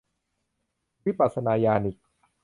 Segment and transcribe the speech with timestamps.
[1.05, 1.97] วิปัสสนายานิก